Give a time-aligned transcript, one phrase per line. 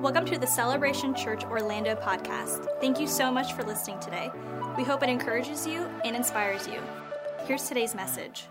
[0.00, 2.68] Welcome to the Celebration Church Orlando podcast.
[2.82, 4.30] Thank you so much for listening today.
[4.76, 6.82] We hope it encourages you and inspires you.
[7.46, 8.44] Here's today's message.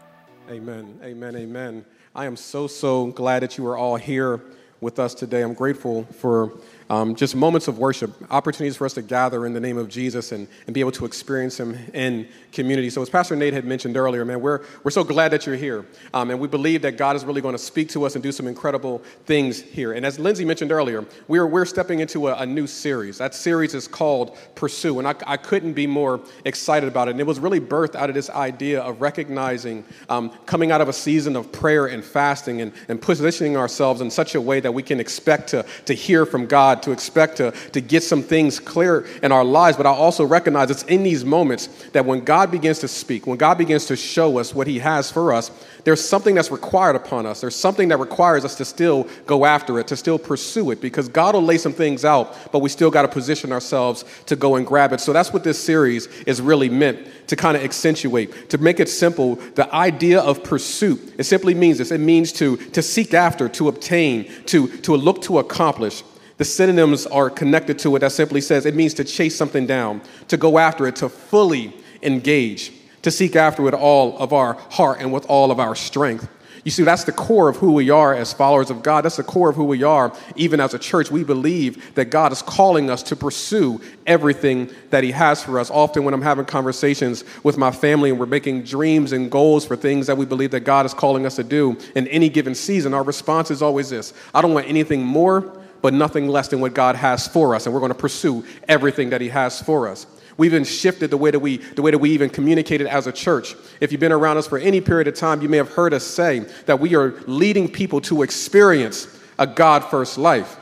[0.50, 1.00] Amen.
[1.04, 1.36] Amen.
[1.36, 1.86] Amen.
[2.16, 4.42] I am so, so glad that you are all here
[4.81, 5.44] with us today.
[5.44, 6.51] I'm grateful for
[6.90, 10.31] um, just moments of worship, opportunities for us to gather in the name of Jesus
[10.31, 12.90] and, and be able to experience Him in community.
[12.90, 15.86] So, as Pastor Nate had mentioned earlier, man, we're, we're so glad that you're here.
[16.13, 18.32] Um, and we believe that God is really going to speak to us and do
[18.32, 19.94] some incredible things here.
[19.94, 23.17] And as Lindsay mentioned earlier, we're, we're stepping into a, a new series.
[23.17, 25.00] That series is called Pursue.
[25.00, 27.12] And I, I, couldn't be more excited about it.
[27.12, 30.90] And it was really birthed out of this idea of recognizing um, coming out of
[30.90, 34.72] a season of prayer and fasting and, and positioning ourselves in such a way that
[34.72, 38.22] we can expect to, to hear from God God, to expect to, to get some
[38.22, 39.78] things clear in our lives.
[39.78, 43.38] But I also recognize it's in these moments that when God begins to speak, when
[43.38, 45.52] God begins to show us what He has for us,
[45.84, 47.42] there's something that's required upon us.
[47.42, 51.08] There's something that requires us to still go after it, to still pursue it, because
[51.08, 54.56] God will lay some things out, but we still got to position ourselves to go
[54.56, 55.00] and grab it.
[55.00, 58.50] So that's what this series is really meant to kind of accentuate.
[58.50, 61.92] To make it simple, the idea of pursuit, it simply means this.
[61.92, 66.04] It means to, to seek after, to obtain, to, to look to accomplish.
[66.38, 70.02] The synonyms are connected to it that simply says it means to chase something down,
[70.28, 75.00] to go after it, to fully engage, to seek after it all of our heart
[75.00, 76.27] and with all of our strength.
[76.66, 79.05] You see, that's the core of who we are as followers of God.
[79.05, 81.11] That's the core of who we are, even as a church.
[81.11, 85.70] We believe that God is calling us to pursue everything that He has for us.
[85.70, 89.75] Often, when I'm having conversations with my family and we're making dreams and goals for
[89.75, 92.95] things that we believe that God is calling us to do in any given season,
[92.95, 96.73] our response is always this I don't want anything more but nothing less than what
[96.73, 97.67] God has for us.
[97.67, 100.08] And we're going to pursue everything that He has for us.
[100.36, 103.11] We've even shifted the way that we the way that we even communicated as a
[103.11, 103.53] church.
[103.80, 106.03] If you've been around us for any period of time, you may have heard us
[106.03, 110.58] say that we are leading people to experience a God first life.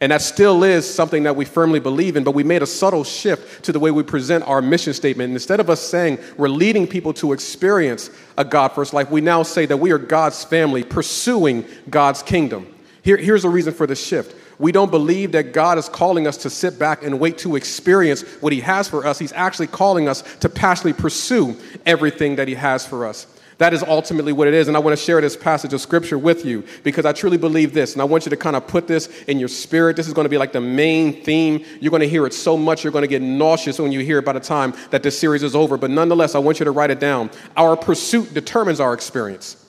[0.00, 3.02] And that still is something that we firmly believe in, but we made a subtle
[3.02, 5.30] shift to the way we present our mission statement.
[5.30, 8.08] And instead of us saying we're leading people to experience
[8.38, 12.72] a God first life, we now say that we are God's family pursuing God's kingdom.
[13.02, 16.36] Here, here's the reason for the shift we don't believe that God is calling us
[16.38, 19.18] to sit back and wait to experience what He has for us.
[19.18, 21.56] He's actually calling us to passionately pursue
[21.86, 23.26] everything that He has for us.
[23.56, 24.68] That is ultimately what it is.
[24.68, 27.74] And I want to share this passage of scripture with you because I truly believe
[27.74, 27.94] this.
[27.94, 29.96] And I want you to kind of put this in your spirit.
[29.96, 31.64] This is going to be like the main theme.
[31.78, 34.18] You're going to hear it so much, you're going to get nauseous when you hear
[34.18, 35.76] it by the time that this series is over.
[35.76, 37.30] But nonetheless, I want you to write it down.
[37.56, 39.62] Our pursuit determines our experience.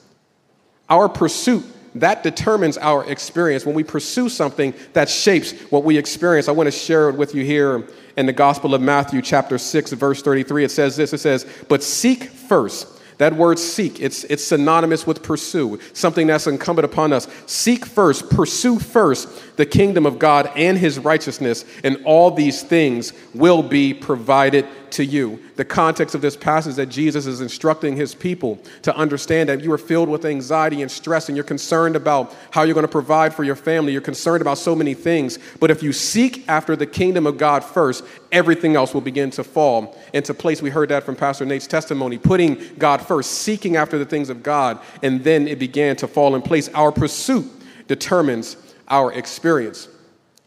[0.88, 1.64] Our pursuit
[1.94, 3.66] that determines our experience.
[3.66, 6.48] When we pursue something, that shapes what we experience.
[6.48, 7.86] I want to share it with you here
[8.16, 10.64] in the Gospel of Matthew, chapter 6, verse 33.
[10.64, 12.88] It says this it says, But seek first.
[13.18, 17.28] That word seek, it's, it's synonymous with pursue, something that's incumbent upon us.
[17.46, 23.12] Seek first, pursue first the kingdom of God and his righteousness, and all these things
[23.34, 25.42] will be provided to you.
[25.56, 29.72] The context of this passage that Jesus is instructing his people to understand that you
[29.72, 33.34] are filled with anxiety and stress and you're concerned about how you're going to provide
[33.34, 33.92] for your family.
[33.92, 35.38] You're concerned about so many things.
[35.60, 39.44] But if you seek after the kingdom of God first, everything else will begin to
[39.44, 40.62] fall into place.
[40.62, 44.42] We heard that from Pastor Nate's testimony, putting God first, seeking after the things of
[44.42, 46.68] God, and then it began to fall in place.
[46.74, 47.50] Our pursuit
[47.88, 48.56] determines
[48.92, 49.88] our experience.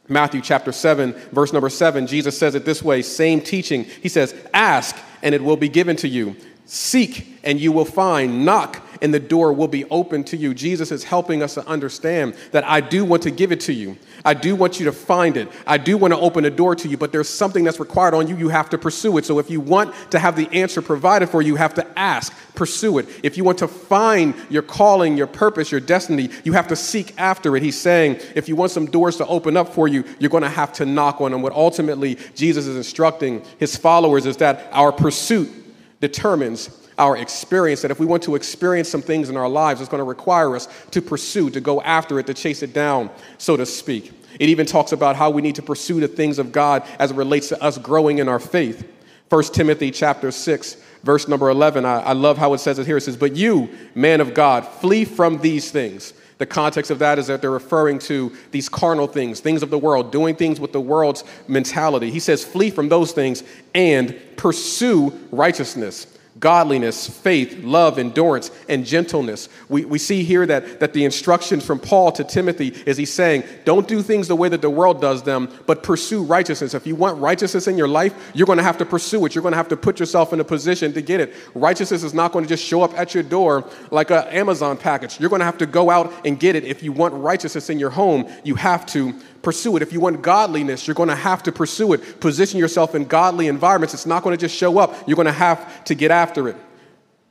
[0.08, 3.84] Matthew chapter 7, verse number 7, Jesus says it this way same teaching.
[3.84, 6.36] He says, Ask and it will be given to you.
[6.66, 8.46] Seek and you will find.
[8.46, 10.54] Knock and the door will be open to you.
[10.54, 13.98] Jesus is helping us to understand that I do want to give it to you.
[14.24, 15.48] I do want you to find it.
[15.68, 18.28] I do want to open a door to you, but there's something that's required on
[18.28, 18.36] you.
[18.36, 19.26] You have to pursue it.
[19.26, 22.34] So if you want to have the answer provided for you, you have to ask,
[22.56, 23.08] pursue it.
[23.22, 27.14] If you want to find your calling, your purpose, your destiny, you have to seek
[27.20, 27.62] after it.
[27.62, 30.50] He's saying if you want some doors to open up for you, you're going to
[30.50, 31.44] have to knock on them.
[31.44, 35.65] What ultimately Jesus is instructing his followers is that our pursuit
[36.08, 39.90] determines our experience, that if we want to experience some things in our lives, it's
[39.90, 43.58] going to require us to pursue, to go after it, to chase it down, so
[43.58, 44.14] to speak.
[44.40, 47.18] It even talks about how we need to pursue the things of God as it
[47.18, 48.88] relates to us growing in our faith.
[49.30, 52.98] 1 Timothy chapter 6, verse number 11, I, I love how it says it here.
[52.98, 56.14] It says, But you, man of God, flee from these things.
[56.38, 59.78] The context of that is that they're referring to these carnal things, things of the
[59.78, 62.12] world, doing things with the world's mentality.
[62.12, 63.44] He says, Flee from those things
[63.74, 66.08] and pursue righteousness
[66.46, 69.50] godliness, faith, love, endurance, and gentleness.
[69.68, 73.46] We, we see here that, that the instruction from Paul to Timothy is he's saying,
[73.64, 76.76] don't do things the way that the world does them, but pursue righteousness.
[76.76, 79.34] If you want righteousness in your life, you're going to have to pursue it.
[79.34, 81.34] You're going to have to put yourself in a position to get it.
[81.56, 85.20] Righteousness is not going to just show up at your door like an Amazon package.
[85.20, 86.64] You're going to have to go out and get it.
[86.64, 89.16] If you want righteousness in your home, you have to
[89.46, 89.82] pursue it.
[89.84, 92.20] If you want godliness, you're going to have to pursue it.
[92.20, 93.94] Position yourself in godly environments.
[93.94, 95.08] It's not going to just show up.
[95.08, 96.58] You're going to have to get after it.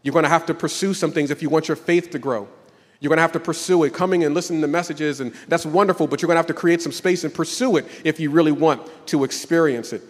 [0.03, 2.49] You're going to have to pursue some things if you want your faith to grow.
[3.01, 6.07] You're going to have to pursue it, coming and listening to messages, and that's wonderful,
[6.07, 8.53] but you're going to have to create some space and pursue it if you really
[8.53, 10.03] want to experience it.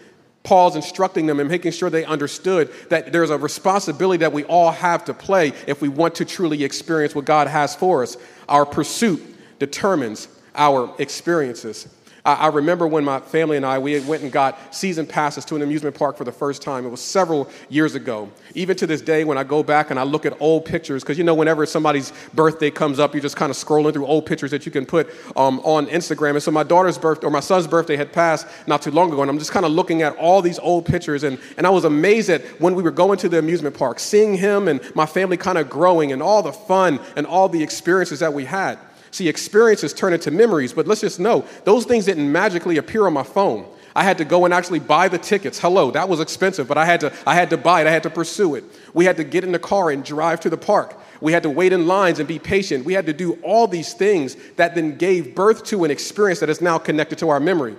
[0.43, 4.71] Paul's instructing them and making sure they understood that there's a responsibility that we all
[4.71, 8.19] have to play if we want to truly experience what God has for us.
[8.47, 9.23] Our pursuit
[9.59, 11.89] determines our experiences.
[12.27, 15.63] I, remember when my family and I, we went and got season passes to an
[15.63, 16.87] amusement park for the first time.
[16.87, 18.31] It was several years ago.
[18.55, 21.19] Even to this day, when I go back and I look at old pictures, because
[21.19, 24.51] you know, whenever somebody's birthday comes up, you're just kind of scrolling through old pictures
[24.53, 26.31] that you can put um, on Instagram.
[26.31, 29.21] And so my daughter's birthday, or my son's birthday had passed not too long ago,
[29.21, 31.25] and I'm just kind of looking at all these old pictures.
[31.25, 34.35] And, and I was amazed at when we were going to the amusement park, seeing
[34.35, 38.21] him and my family kind of growing and all the fun and all the experiences
[38.21, 38.79] that we had.
[39.15, 43.13] See, experiences turn into memories, but let's just know those things didn't magically appear on
[43.13, 43.65] my phone.
[43.95, 45.57] I had to go and actually buy the tickets.
[45.57, 47.87] Hello, that was expensive, but I had to, I had to buy it.
[47.87, 48.65] I had to pursue it.
[48.93, 51.01] We had to get in the car and drive to the park.
[51.21, 52.85] We had to wait in lines and be patient.
[52.85, 56.51] We had to do all these things that then gave birth to an experience that
[56.51, 57.77] is now connected to our memory.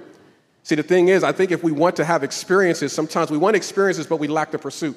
[0.64, 3.58] See, the thing is, I think if we want to have experiences, sometimes we want
[3.58, 4.96] experiences, but we lack the pursuit.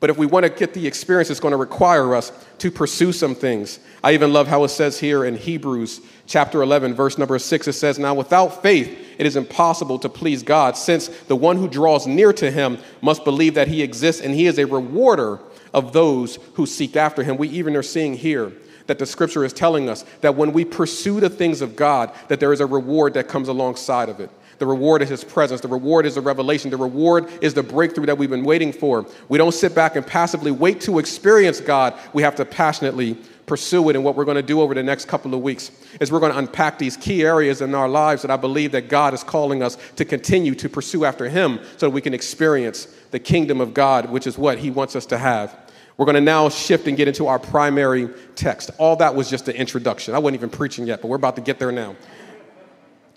[0.00, 3.12] But if we want to get the experience, it's going to require us to pursue
[3.12, 3.80] some things.
[4.02, 7.72] I even love how it says here in Hebrews chapter 11, verse number 6, it
[7.72, 12.06] says, Now without faith, it is impossible to please God, since the one who draws
[12.06, 15.40] near to him must believe that he exists and he is a rewarder
[15.74, 17.36] of those who seek after him.
[17.36, 18.52] We even are seeing here
[18.86, 22.40] that the scripture is telling us that when we pursue the things of God, that
[22.40, 24.30] there is a reward that comes alongside of it.
[24.58, 25.60] The reward is His presence.
[25.60, 26.70] The reward is the revelation.
[26.70, 29.06] The reward is the breakthrough that we've been waiting for.
[29.28, 31.94] We don't sit back and passively wait to experience God.
[32.12, 33.16] We have to passionately
[33.46, 33.96] pursue it.
[33.96, 35.70] And what we're going to do over the next couple of weeks
[36.00, 38.88] is we're going to unpack these key areas in our lives that I believe that
[38.88, 42.86] God is calling us to continue to pursue after Him so that we can experience
[43.10, 45.56] the kingdom of God, which is what He wants us to have.
[45.96, 48.70] We're going to now shift and get into our primary text.
[48.78, 50.14] All that was just an introduction.
[50.14, 51.96] I wasn't even preaching yet, but we're about to get there now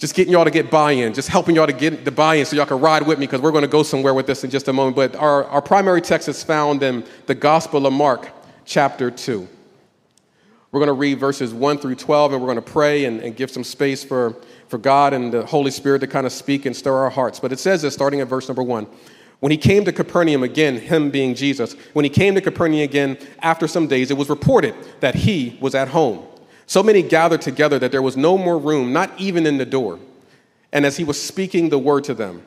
[0.01, 2.65] just getting y'all to get buy-in, just helping y'all to get the buy-in so y'all
[2.65, 4.73] can ride with me because we're going to go somewhere with this in just a
[4.73, 4.95] moment.
[4.95, 8.31] But our, our primary text is found in the Gospel of Mark,
[8.65, 9.47] chapter 2.
[10.71, 13.35] We're going to read verses 1 through 12, and we're going to pray and, and
[13.35, 14.35] give some space for,
[14.69, 17.39] for God and the Holy Spirit to kind of speak and stir our hearts.
[17.39, 18.87] But it says this starting at verse number 1.
[19.39, 23.19] When he came to Capernaum again, him being Jesus, when he came to Capernaum again
[23.39, 26.25] after some days, it was reported that he was at home.
[26.65, 29.99] So many gathered together that there was no more room, not even in the door.
[30.71, 32.43] And as he was speaking the word to them,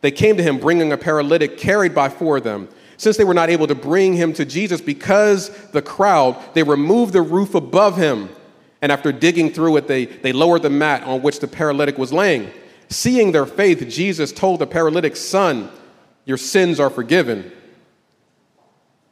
[0.00, 2.68] they came to him bringing a paralytic carried by four of them.
[2.96, 7.12] Since they were not able to bring him to Jesus because the crowd, they removed
[7.12, 8.28] the roof above him.
[8.80, 12.12] And after digging through it, they, they lowered the mat on which the paralytic was
[12.12, 12.50] laying.
[12.88, 15.70] Seeing their faith, Jesus told the paralytic, Son,
[16.24, 17.50] your sins are forgiven.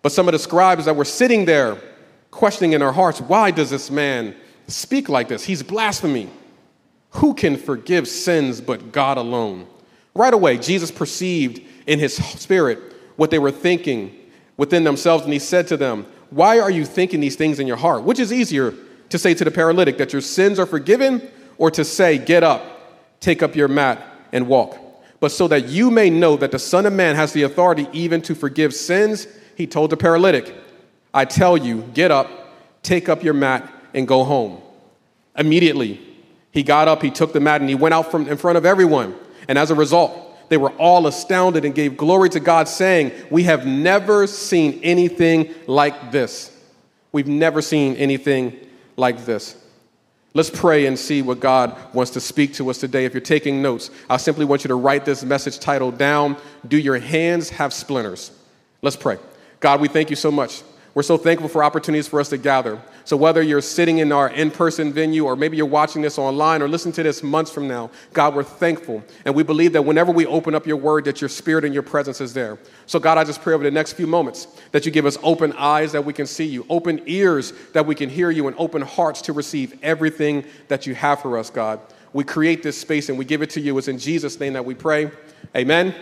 [0.03, 1.79] But some of the scribes that were sitting there,
[2.35, 4.35] questioning in their hearts, Why does this man
[4.69, 5.45] speak like this.
[5.45, 6.29] He's blasphemy.
[7.11, 9.67] Who can forgive sins but God alone?
[10.15, 12.79] Right away, Jesus perceived in his spirit
[13.17, 14.15] what they were thinking
[14.57, 17.77] within themselves, and he said to them, Why are you thinking these things in your
[17.77, 18.05] heart?
[18.05, 18.75] Which is easier
[19.09, 21.29] to say to the paralytic that your sins are forgiven,
[21.59, 24.79] or to say, Get up, take up your mat, and walk?
[25.21, 28.21] But so that you may know that the Son of Man has the authority even
[28.23, 30.55] to forgive sins, he told the paralytic,
[31.15, 32.29] I tell you, get up,
[32.83, 34.61] take up your mat, and go home.
[35.39, 36.01] Immediately,
[36.51, 38.67] he got up, he took the mat, and he went out from in front of
[38.67, 39.15] everyone.
[39.49, 43.45] And as a result, they were all astounded and gave glory to God, saying, We
[43.45, 46.51] have never seen anything like this.
[47.13, 48.59] We've never seen anything
[48.97, 49.57] like this.
[50.37, 53.05] Let's pray and see what God wants to speak to us today.
[53.05, 56.77] If you're taking notes, I simply want you to write this message title down Do
[56.77, 58.33] Your Hands Have Splinters?
[58.83, 59.19] Let's pray.
[59.61, 62.81] God, we thank you so much we're so thankful for opportunities for us to gather.
[63.05, 66.63] So, whether you're sitting in our in person venue or maybe you're watching this online
[66.63, 69.03] or listening to this months from now, God, we're thankful.
[69.25, 71.83] And we believe that whenever we open up your word, that your spirit and your
[71.83, 72.59] presence is there.
[72.87, 75.53] So, God, I just pray over the next few moments that you give us open
[75.55, 78.81] eyes that we can see you, open ears that we can hear you, and open
[78.81, 81.81] hearts to receive everything that you have for us, God.
[82.13, 83.77] We create this space and we give it to you.
[83.77, 85.11] It's in Jesus' name that we pray.
[85.57, 85.93] Amen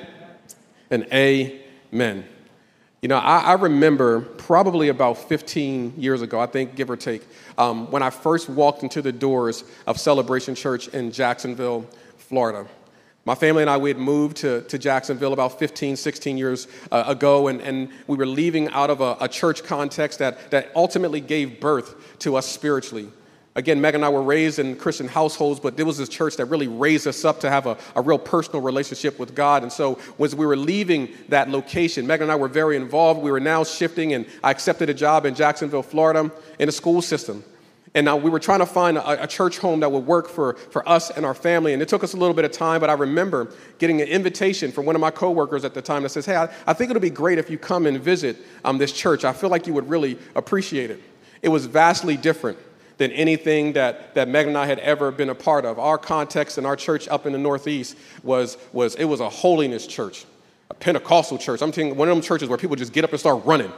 [0.91, 2.32] and amen.
[3.03, 7.27] You know, I, I, remember probably about 15 years ago, I think, give or take,
[7.59, 11.85] um, when I first walked into the doors of Celebration Church in Jacksonville,
[12.17, 12.65] Florida.
[13.25, 17.03] My family and I, we had moved to, to Jacksonville about 15, 16 years uh,
[17.09, 21.21] ago, and, and we were leaving out of a, a church context that, that ultimately
[21.21, 23.11] gave birth to us spiritually.
[23.55, 26.47] Again, Meg and I were raised in Christian households, but there was this church that
[26.47, 29.63] really raised us up to have a, a real personal relationship with God.
[29.63, 33.21] And so, as we were leaving that location, Meg and I were very involved.
[33.21, 37.03] We were now shifting, and I accepted a job in Jacksonville, Florida, in a school
[37.03, 37.45] system.
[37.95, 40.55] And now we were trying to find a, a, church home that would work for,
[40.55, 41.75] for us and our family.
[41.75, 44.73] And it took us a little bit of time, but I remember getting an invitation
[44.73, 47.01] from one of my coworkers at the time that says, Hey, I, I think it'll
[47.01, 49.27] be great if you come and visit um, this church.
[49.27, 51.03] I feel like you would really appreciate it.
[51.43, 52.57] It was vastly different
[53.03, 55.77] than anything that, that Meg and I had ever been a part of.
[55.81, 59.89] Our context in our church up in the Northeast was, was it was a holiness
[59.89, 60.25] church,
[60.71, 61.63] a Pentecostal church.
[61.63, 63.73] I'm telling one of them churches where people just get up and start running.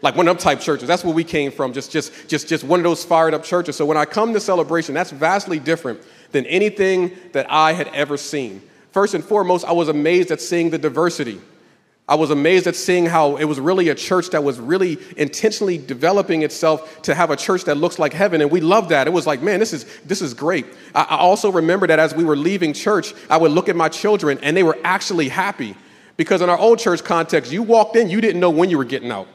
[0.00, 0.86] Like one of them type churches.
[0.86, 3.74] That's where we came from, just, just, just, just one of those fired up churches.
[3.74, 8.16] So when I come to celebration, that's vastly different than anything that I had ever
[8.16, 8.62] seen.
[8.92, 11.40] First and foremost, I was amazed at seeing the diversity
[12.08, 15.76] I was amazed at seeing how it was really a church that was really intentionally
[15.76, 18.40] developing itself to have a church that looks like heaven.
[18.40, 19.06] And we loved that.
[19.06, 20.64] It was like, man, this is, this is great.
[20.94, 23.90] I, I also remember that as we were leaving church, I would look at my
[23.90, 25.76] children and they were actually happy.
[26.16, 28.84] Because in our old church context, you walked in, you didn't know when you were
[28.84, 29.28] getting out.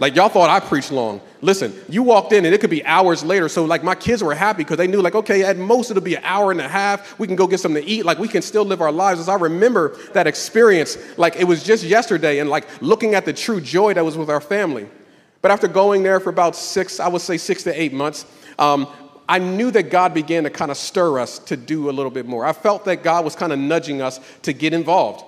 [0.00, 1.20] Like y'all thought I preached long.
[1.42, 3.50] Listen, you walked in and it could be hours later.
[3.50, 6.14] So like my kids were happy because they knew like, okay, at most it'll be
[6.14, 7.18] an hour and a half.
[7.18, 8.06] We can go get something to eat.
[8.06, 9.20] Like we can still live our lives.
[9.20, 13.34] As I remember that experience, like it was just yesterday and like looking at the
[13.34, 14.88] true joy that was with our family.
[15.42, 18.24] But after going there for about six, I would say six to eight months,
[18.58, 18.88] um,
[19.28, 22.24] I knew that God began to kind of stir us to do a little bit
[22.24, 22.46] more.
[22.46, 25.24] I felt that God was kind of nudging us to get involved.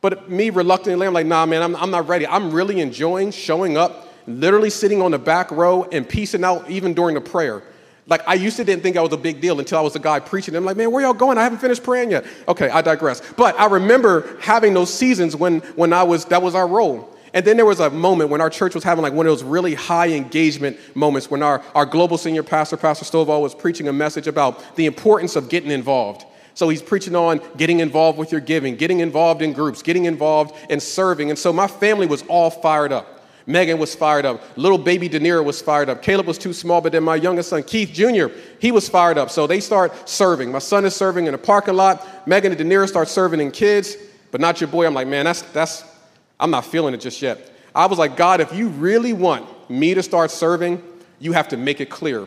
[0.00, 2.26] But me reluctantly, I'm like, nah, man, I'm, I'm not ready.
[2.26, 6.94] I'm really enjoying showing up literally sitting on the back row and piecing out even
[6.94, 7.62] during the prayer.
[8.06, 9.98] Like I used to didn't think I was a big deal until I was a
[9.98, 10.54] guy preaching.
[10.54, 11.36] I'm like, man, where y'all going?
[11.36, 12.24] I haven't finished praying yet.
[12.46, 13.20] Okay, I digress.
[13.36, 17.14] But I remember having those seasons when when I was that was our role.
[17.34, 19.42] And then there was a moment when our church was having like one of those
[19.42, 23.92] really high engagement moments when our, our global senior pastor, Pastor Stovall, was preaching a
[23.92, 26.24] message about the importance of getting involved.
[26.54, 30.56] So he's preaching on getting involved with your giving, getting involved in groups, getting involved
[30.70, 31.28] in serving.
[31.28, 33.17] And so my family was all fired up.
[33.48, 34.42] Megan was fired up.
[34.58, 36.02] Little baby Danira was fired up.
[36.02, 38.26] Caleb was too small, but then my youngest son, Keith Jr.,
[38.58, 39.30] he was fired up.
[39.30, 40.52] So they start serving.
[40.52, 42.28] My son is serving in a parking lot.
[42.28, 43.96] Megan and Danira start serving in kids,
[44.30, 44.86] but not your boy.
[44.86, 45.82] I'm like, man, that's, that's,
[46.38, 47.50] I'm not feeling it just yet.
[47.74, 50.82] I was like, God, if you really want me to start serving,
[51.18, 52.26] you have to make it clear.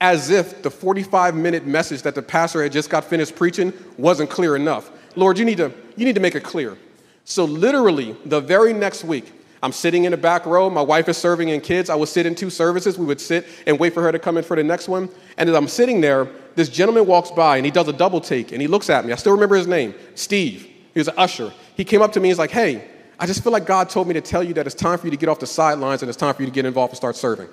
[0.00, 4.30] As if the 45 minute message that the pastor had just got finished preaching wasn't
[4.30, 4.90] clear enough.
[5.14, 6.76] Lord, you need to, you need to make it clear.
[7.24, 9.32] So, literally, the very next week,
[9.66, 10.70] I'm sitting in the back row.
[10.70, 11.90] My wife is serving in kids.
[11.90, 12.96] I would sit in two services.
[12.96, 15.08] We would sit and wait for her to come in for the next one.
[15.38, 18.52] And as I'm sitting there, this gentleman walks by and he does a double take
[18.52, 19.12] and he looks at me.
[19.12, 20.62] I still remember his name, Steve.
[20.94, 21.52] He was an usher.
[21.76, 24.06] He came up to me and he's like, Hey, I just feel like God told
[24.06, 26.08] me to tell you that it's time for you to get off the sidelines and
[26.08, 27.48] it's time for you to get involved and start serving.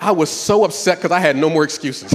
[0.00, 2.14] I was so upset because I had no more excuses.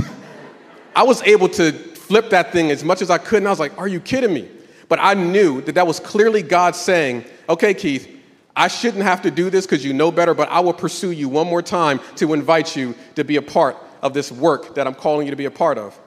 [0.95, 3.59] I was able to flip that thing as much as I could, and I was
[3.59, 4.49] like, Are you kidding me?
[4.89, 8.09] But I knew that that was clearly God saying, okay, Keith,
[8.55, 11.29] I shouldn't have to do this because you know better, but I will pursue you
[11.29, 14.95] one more time to invite you to be a part of this work that I'm
[14.95, 15.97] calling you to be a part of.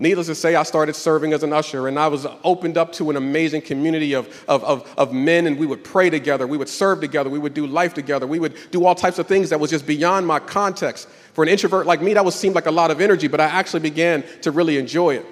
[0.00, 3.10] Needless to say, I started serving as an usher, and I was opened up to
[3.10, 6.70] an amazing community of, of, of, of, men, and we would pray together, we would
[6.70, 9.60] serve together, we would do life together, we would do all types of things that
[9.60, 11.06] was just beyond my context.
[11.34, 13.44] For an introvert like me, that would seem like a lot of energy, but I
[13.44, 15.26] actually began to really enjoy it.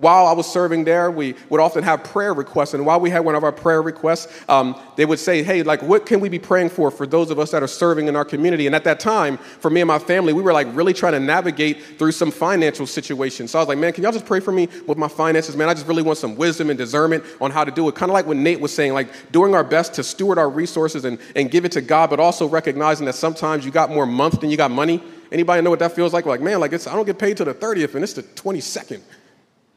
[0.00, 2.72] While I was serving there, we would often have prayer requests.
[2.72, 5.82] And while we had one of our prayer requests, um, they would say, Hey, like,
[5.82, 8.24] what can we be praying for for those of us that are serving in our
[8.24, 8.66] community?
[8.66, 11.20] And at that time, for me and my family, we were like really trying to
[11.20, 13.50] navigate through some financial situations.
[13.50, 15.54] So I was like, Man, can y'all just pray for me with my finances?
[15.54, 17.94] Man, I just really want some wisdom and discernment on how to do it.
[17.94, 21.04] Kind of like what Nate was saying, like doing our best to steward our resources
[21.04, 24.40] and, and give it to God, but also recognizing that sometimes you got more month
[24.40, 25.02] than you got money.
[25.30, 26.24] Anybody know what that feels like?
[26.24, 29.00] Like, man, like it's, I don't get paid till the 30th and it's the 22nd.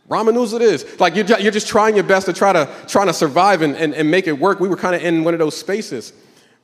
[0.09, 0.99] Ramen noodles it is.
[0.99, 3.93] Like you're, you're just trying your best to try to, trying to survive and, and,
[3.93, 4.59] and make it work.
[4.59, 6.13] We were kind of in one of those spaces.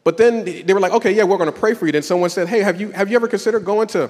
[0.03, 1.91] But then they were like, okay, yeah, we're going to pray for you.
[1.91, 4.09] Then someone said, hey, have you, have you ever considered going to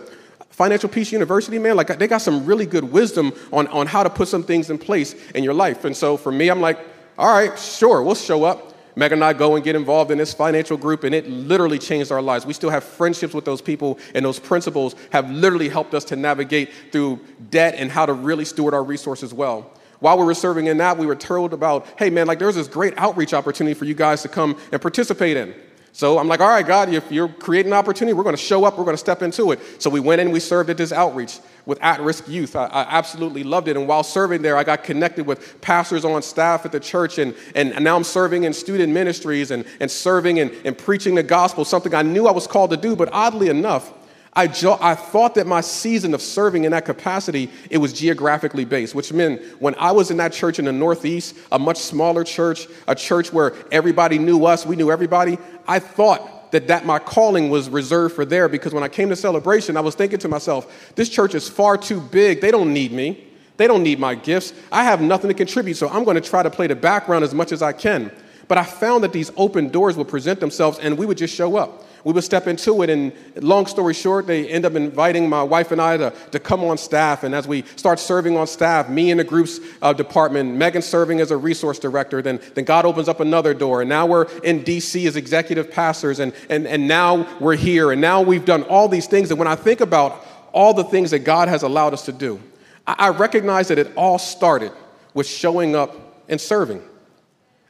[0.49, 1.75] Financial Peace University, man?
[1.75, 4.77] Like they got some really good wisdom on, on how to put some things in
[4.77, 5.85] place in your life.
[5.85, 6.79] And so for me, I'm like,
[7.17, 8.68] all right, sure, we'll show up.
[8.99, 12.11] Meg and I go and get involved in this financial group, and it literally changed
[12.11, 12.45] our lives.
[12.45, 16.17] We still have friendships with those people, and those principles have literally helped us to
[16.17, 19.71] navigate through debt and how to really steward our resources well.
[20.01, 22.67] While we were serving in that, we were told about, hey man, like there's this
[22.67, 25.55] great outreach opportunity for you guys to come and participate in.
[25.91, 28.63] So I'm like, all right, God, if you're creating an opportunity, we're going to show
[28.63, 29.59] up, we're going to step into it.
[29.81, 32.55] So we went in, we served at this outreach with at risk youth.
[32.55, 33.75] I, I, absolutely loved it.
[33.75, 37.17] And while serving there, I got connected with pastors on staff at the church.
[37.17, 41.23] And, and now I'm serving in student ministries and, and serving and, and preaching the
[41.23, 42.95] gospel, something I knew I was called to do.
[42.95, 43.91] But oddly enough,
[44.39, 48.63] I, jo- I thought that my season of serving in that capacity, it was geographically
[48.63, 52.23] based, which meant when I was in that church in the Northeast, a much smaller
[52.23, 56.99] church, a church where everybody knew us, we knew everybody, I thought that, that my
[56.99, 60.29] calling was reserved for there because when I came to celebration, I was thinking to
[60.29, 62.39] myself, this church is far too big.
[62.39, 63.27] They don't need me.
[63.57, 64.53] They don't need my gifts.
[64.71, 67.33] I have nothing to contribute, so I'm going to try to play the background as
[67.33, 68.09] much as I can.
[68.47, 71.57] But I found that these open doors would present themselves and we would just show
[71.57, 72.89] up we would step into it.
[72.89, 76.63] And long story short, they end up inviting my wife and I to, to come
[76.63, 77.23] on staff.
[77.23, 81.19] And as we start serving on staff, me in the group's uh, department, Megan serving
[81.19, 83.81] as a resource director, then, then God opens up another door.
[83.81, 86.19] And now we're in DC as executive pastors.
[86.19, 87.91] And, and, and now we're here.
[87.91, 89.29] And now we've done all these things.
[89.29, 92.39] And when I think about all the things that God has allowed us to do,
[92.87, 94.71] I, I recognize that it all started
[95.13, 95.95] with showing up
[96.29, 96.81] and serving.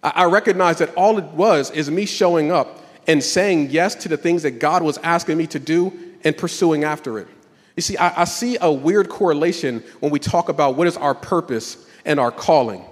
[0.03, 4.10] I, I recognize that all it was is me showing up and saying yes to
[4.10, 5.91] the things that God was asking me to do
[6.24, 7.27] and pursuing after it.
[7.75, 11.15] You see, I, I, see a weird correlation when we talk about what is our
[11.15, 12.84] purpose and our calling.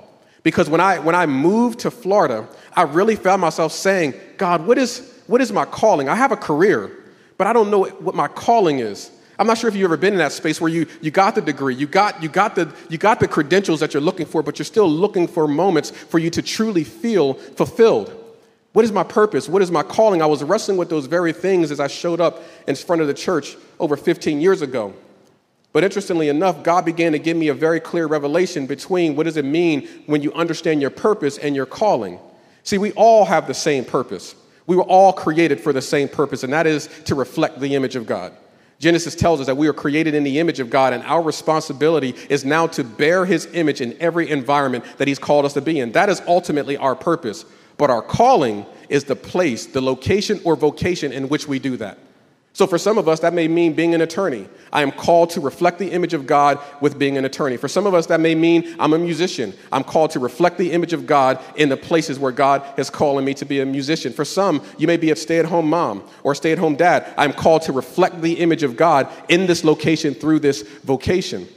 [0.43, 4.77] Because when I, when I moved to Florida, I really found myself saying, God, what
[4.77, 6.07] is, what is my calling?
[6.07, 6.89] I have a career,
[7.37, 9.11] but I don't know what my calling is.
[9.39, 11.41] I'm not sure if you've ever been in that space where you, you got the
[11.41, 14.57] degree, you got, you, got the, you got the credentials that you're looking for, but
[14.57, 18.26] you're still looking for moments for you to truly feel fulfilled.
[18.77, 19.49] What is my purpose?
[19.49, 20.21] What is my calling?
[20.21, 23.13] I was wrestling with those very things as I showed up in front of the
[23.15, 24.93] church over 15 years ago.
[25.73, 29.35] But interestingly enough, God began to give me a very clear revelation between what does
[29.35, 32.19] it mean when you understand your purpose and your calling.
[32.61, 34.35] See, we all have the same purpose.
[34.67, 37.95] We were all created for the same purpose, and that is to reflect the image
[37.95, 38.31] of God.
[38.77, 42.13] Genesis tells us that we are created in the image of God, and our responsibility
[42.29, 45.79] is now to bear his image in every environment that he's called us to be
[45.79, 45.93] in.
[45.93, 47.43] That is ultimately our purpose.
[47.77, 51.99] But our calling is the place, the location or vocation in which we do that.
[52.57, 54.49] So for some of us, that may mean being an attorney.
[54.73, 57.55] I am called to reflect the image of God with being an attorney.
[57.55, 59.53] For some of us, that may mean I'm a musician.
[59.71, 63.25] I'm called to reflect the image of God in the places where God is calling
[63.25, 64.11] me to be a musician.
[64.11, 67.13] For some, you may be a stay at home mom or stay at home dad.
[67.15, 71.47] I'm called to reflect the image of God in this location through this vocation.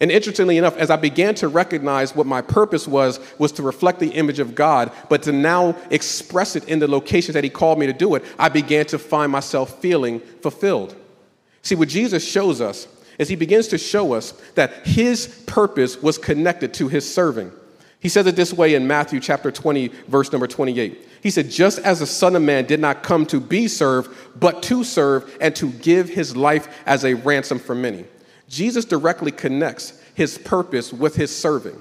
[0.00, 4.00] And interestingly enough, as I began to recognize what my purpose was, was to reflect
[4.00, 7.78] the image of God, but to now express it in the locations that He called
[7.78, 10.96] me to do it, I began to find myself feeling fulfilled.
[11.62, 16.16] See, what Jesus shows us is He begins to show us that His purpose was
[16.16, 17.52] connected to His serving.
[18.00, 21.08] He says it this way in Matthew chapter 20, verse number 28.
[21.22, 24.10] He said, Just as the Son of Man did not come to be served,
[24.40, 28.06] but to serve and to give his life as a ransom for many.
[28.50, 31.80] Jesus directly connects his purpose with his serving.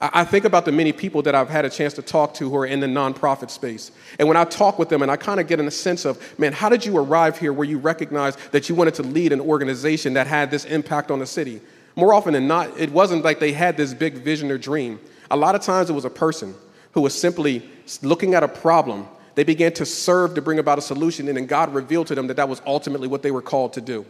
[0.00, 2.56] I think about the many people that I've had a chance to talk to who
[2.56, 3.90] are in the nonprofit space.
[4.18, 6.38] And when I talk with them and I kind of get in a sense of,
[6.38, 9.40] man, how did you arrive here where you recognized that you wanted to lead an
[9.40, 11.60] organization that had this impact on the city?
[11.94, 14.98] More often than not, it wasn't like they had this big vision or dream.
[15.30, 16.54] A lot of times it was a person
[16.92, 17.68] who was simply
[18.00, 19.06] looking at a problem.
[19.34, 22.28] They began to serve to bring about a solution, and then God revealed to them
[22.28, 24.06] that that was ultimately what they were called to do.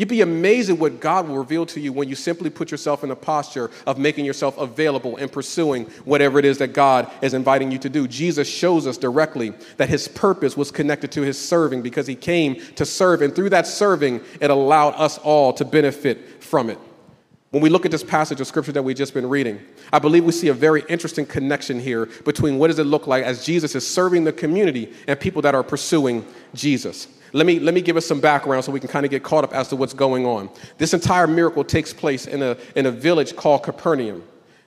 [0.00, 3.04] You'd be amazed at what God will reveal to you when you simply put yourself
[3.04, 7.34] in a posture of making yourself available and pursuing whatever it is that God is
[7.34, 8.08] inviting you to do.
[8.08, 12.54] Jesus shows us directly that his purpose was connected to his serving because he came
[12.76, 16.78] to serve, and through that serving, it allowed us all to benefit from it.
[17.50, 19.60] When we look at this passage of scripture that we've just been reading,
[19.92, 23.24] I believe we see a very interesting connection here between what does it look like
[23.24, 27.06] as Jesus is serving the community and people that are pursuing Jesus.
[27.32, 29.44] Let me, let me give us some background so we can kind of get caught
[29.44, 30.50] up as to what's going on.
[30.78, 34.22] This entire miracle takes place in a, in a village called Capernaum.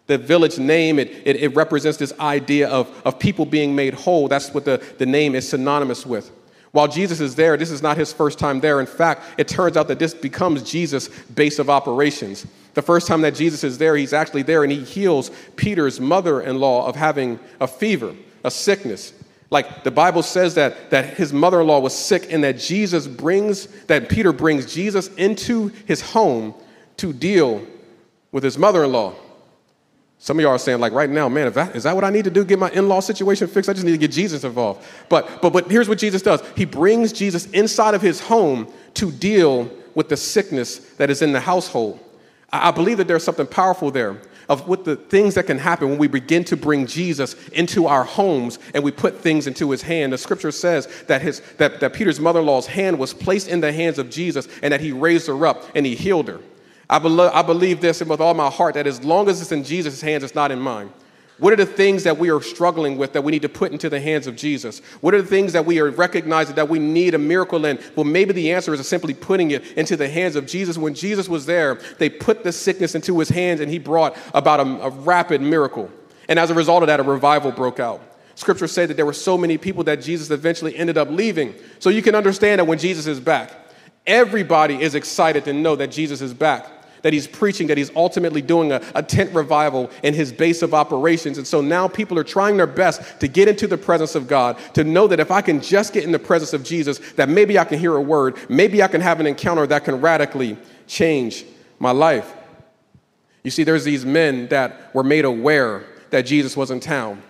[0.08, 4.28] The village name, it, it, it represents this idea of, of people being made whole.
[4.28, 6.32] That's what the, the name is synonymous with.
[6.71, 8.80] While Jesus is there, this is not his first time there.
[8.80, 12.47] In fact, it turns out that this becomes Jesus' base of operations.
[12.73, 16.41] The first time that Jesus is there, he's actually there and he heals Peter's mother
[16.41, 19.13] in law of having a fever, a sickness.
[19.53, 23.05] Like the Bible says that, that his mother in law was sick and that Jesus
[23.05, 26.55] brings, that Peter brings Jesus into his home
[26.97, 27.63] to deal
[28.31, 29.13] with his mother in law.
[30.17, 32.23] Some of y'all are saying, like, right now, man, that, is that what I need
[32.23, 32.43] to do?
[32.43, 33.69] Get my in law situation fixed?
[33.69, 34.83] I just need to get Jesus involved.
[35.07, 39.11] But, but, but here's what Jesus does He brings Jesus inside of his home to
[39.11, 41.99] deal with the sickness that is in the household.
[42.51, 45.97] I believe that there's something powerful there of what the things that can happen when
[45.97, 50.13] we begin to bring Jesus into our homes and we put things into his hand.
[50.13, 53.62] The scripture says that, his, that, that Peter's mother in law's hand was placed in
[53.62, 56.39] the hands of Jesus and that he raised her up and he healed her.
[56.89, 59.63] I, I believe this and with all my heart that as long as it's in
[59.63, 60.91] Jesus' hands, it's not in mine.
[61.43, 63.89] What are the things that we are struggling with that we need to put into
[63.89, 64.79] the hands of Jesus?
[65.01, 67.79] What are the things that we are recognizing that we need a miracle in?
[67.97, 70.77] Well, maybe the answer is simply putting it into the hands of Jesus.
[70.77, 74.62] When Jesus was there, they put the sickness into his hands and he brought about
[74.62, 75.91] a, a rapid miracle.
[76.29, 77.99] And as a result of that, a revival broke out.
[78.36, 81.56] Scripture said that there were so many people that Jesus eventually ended up leaving.
[81.79, 83.51] So you can understand that when Jesus is back,
[84.08, 86.69] everybody is excited to know that Jesus is back
[87.03, 90.73] that he's preaching, that he's ultimately doing a, a tent revival in his base of
[90.73, 91.37] operations.
[91.37, 94.57] And so now people are trying their best to get into the presence of God,
[94.73, 97.59] to know that if I can just get in the presence of Jesus, that maybe
[97.59, 101.45] I can hear a word, maybe I can have an encounter that can radically change
[101.77, 102.33] my life.
[103.43, 107.21] You see, there's these men that were made aware that Jesus was in town.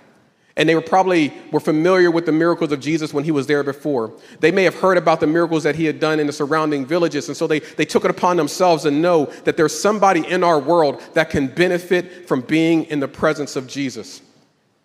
[0.55, 3.63] And they were probably were familiar with the miracles of Jesus when he was there
[3.63, 4.13] before.
[4.39, 7.27] They may have heard about the miracles that he had done in the surrounding villages.
[7.27, 10.59] And so they, they took it upon themselves to know that there's somebody in our
[10.59, 14.21] world that can benefit from being in the presence of Jesus.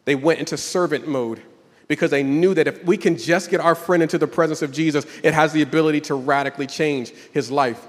[0.07, 1.42] They went into servant mode
[1.87, 4.72] because they knew that if we can just get our friend into the presence of
[4.72, 7.87] Jesus, it has the ability to radically change his life.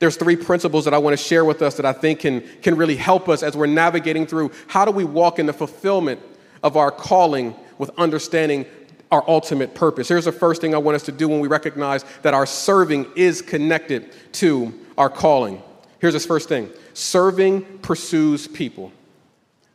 [0.00, 2.76] There's three principles that I want to share with us that I think can, can
[2.76, 6.20] really help us as we're navigating through how do we walk in the fulfillment
[6.62, 8.66] of our calling with understanding
[9.10, 10.08] our ultimate purpose.
[10.08, 13.06] Here's the first thing I want us to do when we recognize that our serving
[13.16, 15.62] is connected to our calling.
[15.98, 18.92] Here's this first thing serving pursues people.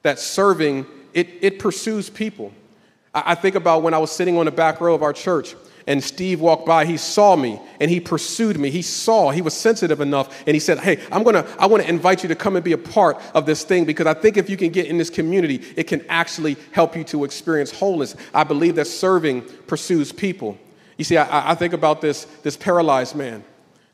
[0.03, 2.53] That serving, it, it pursues people.
[3.13, 5.55] I, I think about when I was sitting on the back row of our church
[5.87, 8.71] and Steve walked by, he saw me and he pursued me.
[8.71, 12.23] He saw, he was sensitive enough, and he said, Hey, I'm gonna, I wanna invite
[12.23, 14.57] you to come and be a part of this thing because I think if you
[14.57, 18.15] can get in this community, it can actually help you to experience wholeness.
[18.33, 20.57] I believe that serving pursues people.
[20.97, 23.43] You see, I, I think about this, this paralyzed man,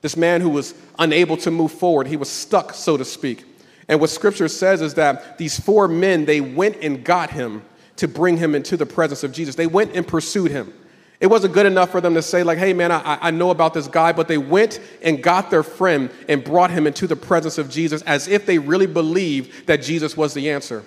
[0.02, 2.08] this man who was unable to move forward.
[2.08, 3.44] He was stuck, so to speak.
[3.90, 7.64] And what scripture says is that these four men, they went and got him
[7.98, 9.56] to bring him into the presence of Jesus.
[9.56, 10.74] They went and pursued him.
[11.22, 13.76] It wasn't good enough for them to say, like, hey, man, I, I know about
[13.76, 17.60] this guy, but they went and got their friend and brought him into the presence
[17.60, 20.84] of Jesus as if they really believed that Jesus was the answer.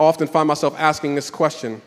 [0.00, 1.80] I often find myself asking this question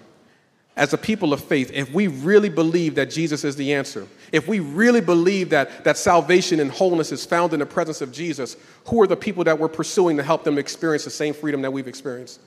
[0.77, 4.47] as a people of faith if we really believe that Jesus is the answer, if
[4.47, 8.55] we really believe that, that salvation and wholeness is found in the presence of Jesus,
[8.85, 11.71] who are the people that we're pursuing to help them experience the same freedom that
[11.71, 12.39] we've experienced?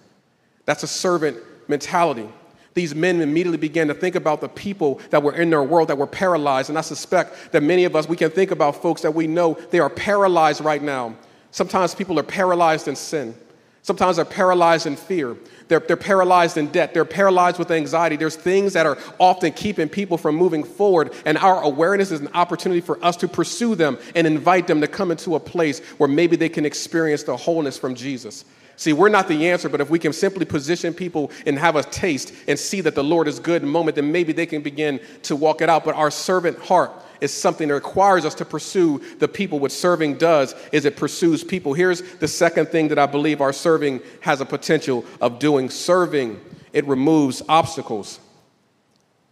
[0.65, 1.37] That's a servant
[1.69, 2.31] mentality
[2.75, 5.99] these men immediately began to think about the people that were in their world that
[5.99, 6.69] were paralyzed.
[6.69, 9.55] And I suspect that many of us, we can think about folks that we know
[9.71, 11.17] they are paralyzed right now.
[11.51, 13.35] Sometimes people are paralyzed in sin.
[13.83, 15.37] Sometimes they're paralyzed in fear.
[15.69, 16.93] They're, they're paralyzed in debt.
[16.93, 18.17] They're paralyzed with anxiety.
[18.17, 21.13] There's things that are often keeping people from moving forward.
[21.25, 24.87] And our awareness is an opportunity for us to pursue them and invite them to
[24.87, 28.45] come into a place where maybe they can experience the wholeness from Jesus.
[28.81, 31.83] See, we're not the answer, but if we can simply position people and have a
[31.83, 34.63] taste and see that the Lord is good in a moment, then maybe they can
[34.63, 35.85] begin to walk it out.
[35.85, 36.91] But our servant heart
[37.21, 39.59] is something that requires us to pursue the people.
[39.59, 41.75] What serving does is it pursues people.
[41.75, 45.69] Here's the second thing that I believe our serving has a potential of doing.
[45.69, 46.41] Serving,
[46.73, 48.19] it removes obstacles.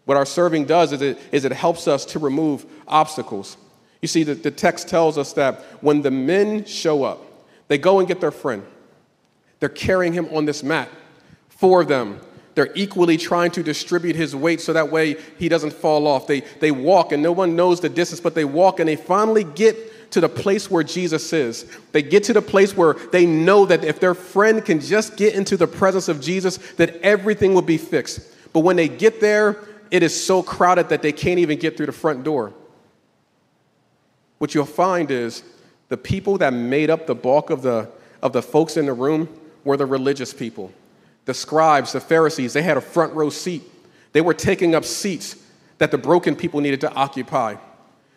[0.05, 3.57] What our serving does is it, is it helps us to remove obstacles.
[4.03, 7.25] You see, the, the text tells us that when the men show up,
[7.69, 8.63] they go and get their friend.
[9.61, 10.88] They're carrying him on this mat
[11.49, 12.21] for them.
[12.55, 16.27] They're equally trying to distribute his weight so that way he doesn't fall off.
[16.27, 19.44] They, they walk, and no one knows the distance, but they walk and they finally
[19.44, 21.66] get to the place where Jesus is.
[21.92, 25.35] They get to the place where they know that if their friend can just get
[25.35, 28.21] into the presence of Jesus, that everything will be fixed.
[28.53, 29.59] But when they get there,
[29.90, 32.53] it is so crowded that they can't even get through the front door.
[34.38, 35.42] What you'll find is
[35.88, 37.90] the people that made up the bulk of the,
[38.23, 39.29] of the folks in the room
[39.69, 40.73] were the religious people.
[41.27, 43.63] The scribes, the Pharisees, they had a front row seat.
[44.13, 45.37] They were taking up seats
[45.77, 47.57] that the broken people needed to occupy.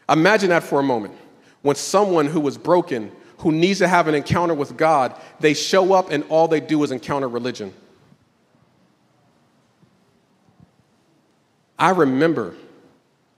[0.08, 1.14] Imagine that for a moment.
[1.62, 5.92] When someone who was broken, who needs to have an encounter with God, they show
[5.92, 7.74] up and all they do is encounter religion.
[11.78, 12.56] I remember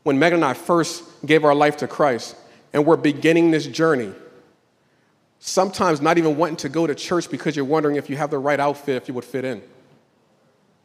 [0.03, 2.35] when Megan and I first gave our life to Christ
[2.73, 4.13] and we're beginning this journey
[5.45, 8.37] Sometimes not even wanting to go to church because you're wondering if you have the
[8.37, 9.61] right outfit, if you would fit in.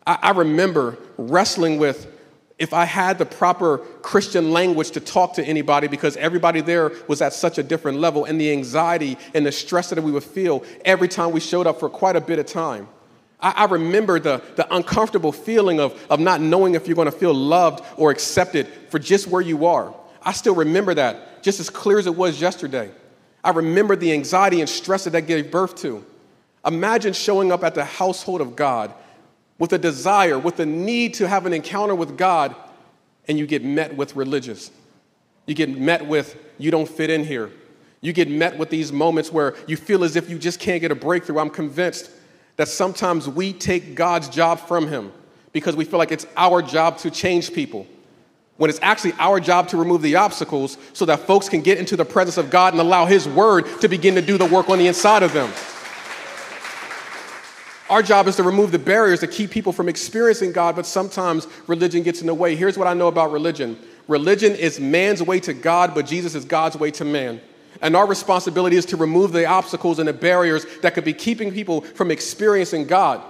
[0.05, 2.13] I, I remember wrestling with
[2.59, 7.23] if I had the proper Christian language to talk to anybody because everybody there was
[7.23, 10.65] at such a different level, and the anxiety and the stress that we would feel
[10.85, 12.89] every time we showed up for quite a bit of time.
[13.39, 17.33] I, remember the, the uncomfortable feeling of, of not knowing if you're going to feel
[17.33, 19.95] loved or accepted for just where you are.
[20.21, 22.91] I still remember that just as clear as it was yesterday.
[23.49, 26.05] I remember the anxiety and stress that that gave birth to.
[26.67, 28.93] Imagine showing up at the household of God
[29.59, 32.55] with a desire, with a need to have an encounter with God,
[33.27, 34.71] and you get met with religious.
[35.47, 37.51] You get met with, you don't fit in here.
[38.03, 40.93] You get met with these moments where you feel as if you just can't get
[40.93, 41.39] a breakthrough.
[41.39, 42.11] I'm convinced
[42.57, 45.11] that sometimes we take God's job from Him
[45.53, 47.87] because we feel like it's our job to change people.
[48.59, 51.97] When it's actually our job to remove the obstacles so that folks can get into
[51.97, 54.79] the presence of God and allow His Word to begin to do the work on
[54.79, 55.51] the inside of them.
[57.89, 61.47] Our job is to remove the barriers that keep people from experiencing God, but sometimes
[61.67, 62.55] religion gets in the way.
[62.55, 66.45] Here's what I know about religion religion is man's way to God, but Jesus is
[66.45, 67.41] God's way to man.
[67.81, 71.53] And our responsibility is to remove the obstacles and the barriers that could be keeping
[71.53, 73.23] people from experiencing God.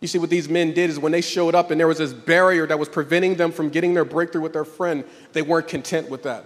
[0.00, 2.12] You see, what these men did is when they showed up and there was this
[2.12, 6.10] barrier that was preventing them from getting their breakthrough with their friend, they weren't content
[6.10, 6.44] with that.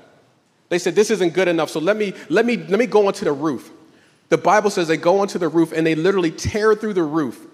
[0.68, 3.24] They said, This isn't good enough, so let me, let me, let me go onto
[3.24, 3.70] the roof.
[4.28, 7.46] The Bible says they go onto the roof and they literally tear through the roof.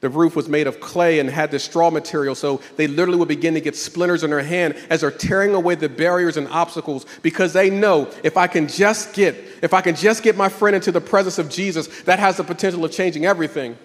[0.00, 3.28] The roof was made of clay and had this straw material, so they literally would
[3.28, 7.06] begin to get splinters in their hand as they're tearing away the barriers and obstacles
[7.22, 10.76] because they know if I can just get, if I can just get my friend
[10.76, 13.76] into the presence of Jesus, that has the potential of changing everything.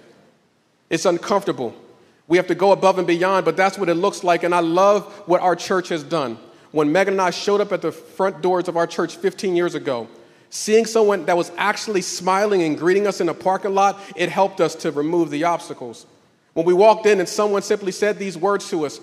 [0.92, 1.74] It's uncomfortable.
[2.28, 4.44] We have to go above and beyond, but that's what it looks like.
[4.44, 6.38] And I love what our church has done.
[6.70, 9.74] When Megan and I showed up at the front doors of our church 15 years
[9.74, 10.08] ago,
[10.54, 14.60] Seeing someone that was actually smiling and greeting us in a parking lot, it helped
[14.60, 16.06] us to remove the obstacles.
[16.54, 19.00] When we walked in and someone simply said these words to us,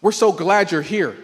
[0.00, 1.16] We're so glad you're here.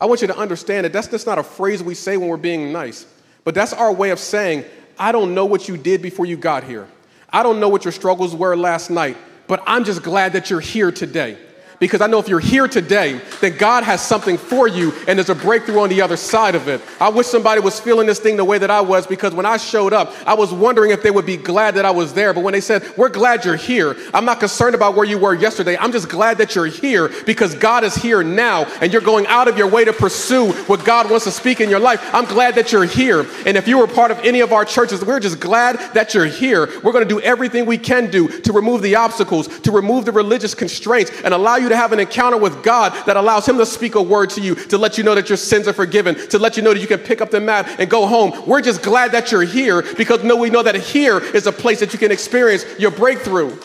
[0.00, 2.36] I want you to understand that that's just not a phrase we say when we're
[2.36, 3.06] being nice,
[3.44, 4.64] but that's our way of saying,
[4.98, 6.88] I don't know what you did before you got here.
[7.34, 9.16] I don't know what your struggles were last night,
[9.48, 11.36] but I'm just glad that you're here today
[11.84, 15.28] because I know if you're here today, then God has something for you and there's
[15.28, 16.80] a breakthrough on the other side of it.
[16.98, 19.58] I wish somebody was feeling this thing the way that I was because when I
[19.58, 22.32] showed up, I was wondering if they would be glad that I was there.
[22.32, 25.34] But when they said, We're glad you're here, I'm not concerned about where you were
[25.34, 25.76] yesterday.
[25.76, 29.46] I'm just glad that you're here because God is here now and you're going out
[29.46, 32.00] of your way to pursue what God wants to speak in your life.
[32.14, 33.26] I'm glad that you're here.
[33.44, 36.24] And if you were part of any of our churches, we're just glad that you're
[36.24, 36.80] here.
[36.82, 40.12] We're going to do everything we can do to remove the obstacles, to remove the
[40.12, 43.66] religious constraints, and allow you to have an encounter with God that allows Him to
[43.66, 46.38] speak a word to you, to let you know that your sins are forgiven, to
[46.38, 48.32] let you know that you can pick up the mat and go home.
[48.46, 51.80] We're just glad that you're here because no, we know that here is a place
[51.80, 53.56] that you can experience your breakthrough.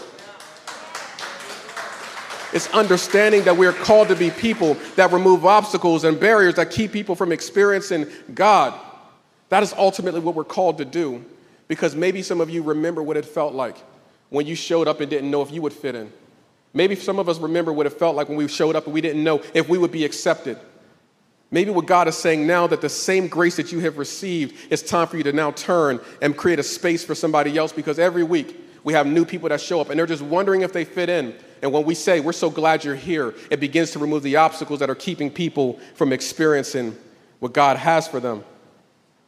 [2.52, 6.92] It's understanding that we're called to be people that remove obstacles and barriers that keep
[6.92, 8.74] people from experiencing God.
[9.50, 11.24] That is ultimately what we're called to do
[11.68, 13.78] because maybe some of you remember what it felt like
[14.30, 16.12] when you showed up and didn't know if you would fit in.
[16.74, 19.02] Maybe some of us remember what it felt like when we showed up and we
[19.02, 20.60] didn't know if we would be accepted.
[21.52, 24.84] Maybe what God is saying now that the same grace that you have received, it's
[24.84, 28.24] time for you to now turn and create a space for somebody else because every
[28.24, 31.10] week we have new people that show up and they're just wondering if they fit
[31.10, 31.34] in.
[31.62, 34.80] And when we say, We're so glad you're here, it begins to remove the obstacles
[34.80, 36.96] that are keeping people from experiencing
[37.40, 38.44] what God has for them.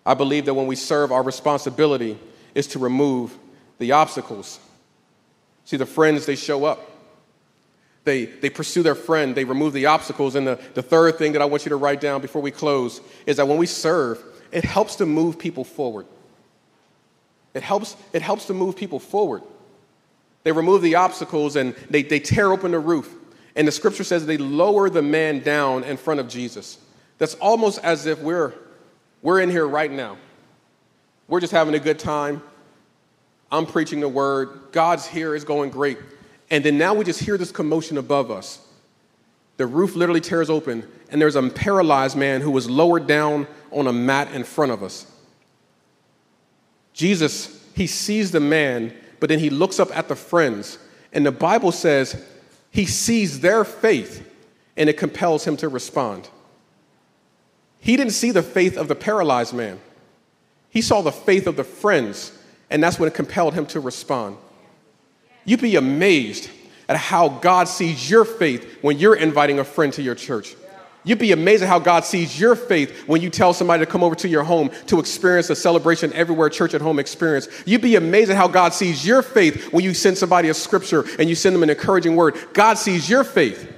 [0.05, 2.19] I believe that when we serve, our responsibility
[2.53, 3.37] is to remove
[3.79, 4.59] the obstacles.
[5.65, 6.90] See, the friends, they show up.
[8.03, 10.35] They, they pursue their friend, they remove the obstacles.
[10.35, 12.99] And the, the third thing that I want you to write down before we close
[13.25, 16.07] is that when we serve, it helps to move people forward.
[17.53, 19.43] It helps, it helps to move people forward.
[20.43, 23.13] They remove the obstacles and they, they tear open the roof.
[23.55, 26.79] And the scripture says they lower the man down in front of Jesus.
[27.17, 28.53] That's almost as if we're,
[29.21, 30.17] we're in here right now.
[31.27, 32.41] We're just having a good time.
[33.51, 34.71] I'm preaching the word.
[34.71, 35.97] God's here, it's going great.
[36.51, 38.59] And then now we just hear this commotion above us.
[39.55, 43.87] The roof literally tears open, and there's a paralyzed man who was lowered down on
[43.87, 45.09] a mat in front of us.
[46.93, 50.77] Jesus, he sees the man, but then he looks up at the friends,
[51.13, 52.21] and the Bible says
[52.69, 54.27] he sees their faith,
[54.75, 56.27] and it compels him to respond.
[57.79, 59.79] He didn't see the faith of the paralyzed man,
[60.69, 62.37] he saw the faith of the friends,
[62.69, 64.37] and that's when it compelled him to respond.
[65.45, 66.49] You'd be amazed
[66.87, 70.55] at how God sees your faith when you're inviting a friend to your church.
[71.03, 74.03] You'd be amazed at how God sees your faith when you tell somebody to come
[74.03, 77.47] over to your home to experience a celebration everywhere church at home experience.
[77.65, 81.05] You'd be amazed at how God sees your faith when you send somebody a scripture
[81.17, 82.35] and you send them an encouraging word.
[82.53, 83.73] God sees your faith.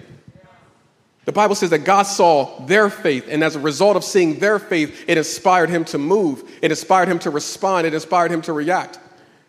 [1.25, 4.59] The Bible says that God saw their faith, and as a result of seeing their
[4.59, 8.51] faith, it inspired him to move, it inspired him to respond, it inspired him to
[8.51, 8.99] react.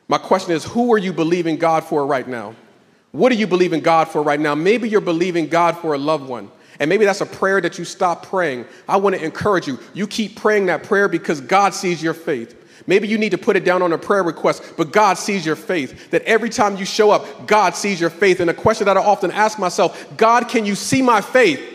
[0.09, 2.55] My question is who are you believing God for right now?
[3.13, 4.55] What are you believing God for right now?
[4.55, 6.51] Maybe you're believing God for a loved one.
[6.81, 8.67] And maybe that's a prayer that you stop praying.
[8.89, 9.79] I want to encourage you.
[9.95, 12.61] You keep praying that prayer because God sees your faith.
[12.87, 15.57] Maybe you need to put it down on a prayer request, but God sees your
[15.57, 16.11] faith.
[16.11, 18.41] That every time you show up, God sees your faith.
[18.41, 21.71] And a question that I often ask myself God, can you see my faith?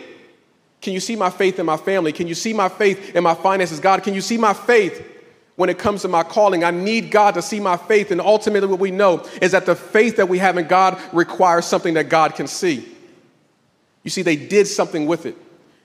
[0.82, 2.12] Can you see my faith in my family?
[2.12, 3.80] Can you see my faith in my finances?
[3.80, 5.06] God, can you see my faith
[5.60, 6.64] when it comes to my calling?
[6.64, 8.10] I need God to see my faith.
[8.10, 11.66] And ultimately, what we know is that the faith that we have in God requires
[11.66, 12.88] something that God can see.
[14.02, 15.36] You see, they did something with it.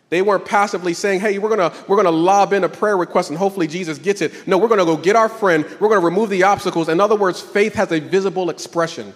[0.07, 3.37] They weren't passively saying, hey, we're gonna, we're gonna lob in a prayer request and
[3.37, 4.47] hopefully Jesus gets it.
[4.47, 6.87] No, we're gonna go get our friend, we're gonna remove the obstacles.
[6.87, 9.13] In other words, faith has a visible expression.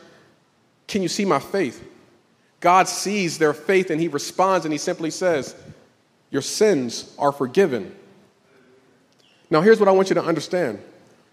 [0.90, 1.82] Can you see my faith?
[2.60, 5.56] God sees their faith and he responds and he simply says,
[6.32, 7.96] Your sins are forgiven.
[9.50, 10.80] Now, here's what I want you to understand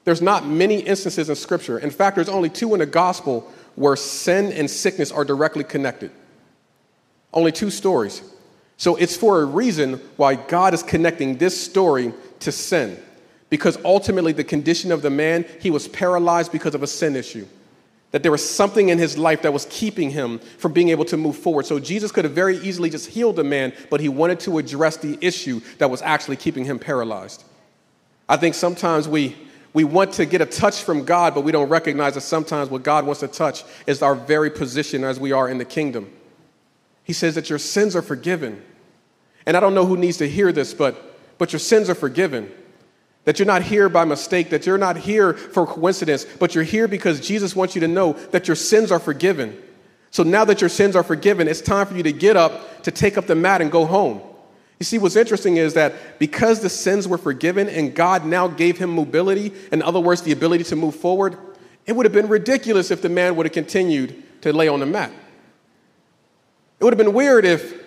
[0.04, 1.78] there's not many instances in Scripture.
[1.80, 6.12] In fact, there's only two in the gospel where sin and sickness are directly connected.
[7.32, 8.22] Only two stories.
[8.76, 13.02] So it's for a reason why God is connecting this story to sin.
[13.50, 17.46] Because ultimately, the condition of the man, he was paralyzed because of a sin issue.
[18.12, 21.16] That there was something in his life that was keeping him from being able to
[21.16, 21.66] move forward.
[21.66, 24.96] So Jesus could have very easily just healed the man, but he wanted to address
[24.96, 27.42] the issue that was actually keeping him paralyzed.
[28.28, 29.36] I think sometimes we,
[29.72, 32.82] we want to get a touch from God, but we don't recognize that sometimes what
[32.82, 36.10] God wants to touch is our very position as we are in the kingdom.
[37.04, 38.62] He says that your sins are forgiven.
[39.46, 42.50] And I don't know who needs to hear this, but, but your sins are forgiven.
[43.24, 46.88] That you're not here by mistake, that you're not here for coincidence, but you're here
[46.88, 49.56] because Jesus wants you to know that your sins are forgiven.
[50.10, 52.90] So now that your sins are forgiven, it's time for you to get up, to
[52.90, 54.20] take up the mat, and go home.
[54.78, 58.76] You see, what's interesting is that because the sins were forgiven and God now gave
[58.76, 61.38] him mobility, in other words, the ability to move forward,
[61.86, 64.86] it would have been ridiculous if the man would have continued to lay on the
[64.86, 65.10] mat.
[66.78, 67.82] It would have been weird if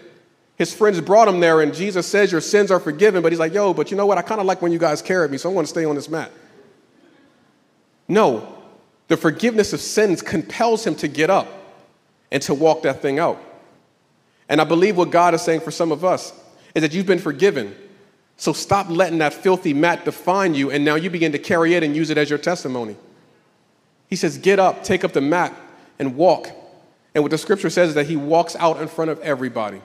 [0.57, 3.53] his friends brought him there and Jesus says, Your sins are forgiven, but he's like,
[3.53, 4.17] Yo, but you know what?
[4.17, 5.95] I kind of like when you guys carried me, so I want to stay on
[5.95, 6.31] this mat.
[8.07, 8.57] No,
[9.09, 11.47] the forgiveness of sins compels him to get up
[12.31, 13.39] and to walk that thing out.
[14.49, 16.33] And I believe what God is saying for some of us
[16.75, 17.75] is that you've been forgiven.
[18.37, 21.83] So stop letting that filthy mat define you, and now you begin to carry it
[21.83, 22.95] and use it as your testimony.
[24.07, 25.53] He says, Get up, take up the mat,
[25.99, 26.49] and walk.
[27.13, 29.81] And what the scripture says is that he walks out in front of everybody.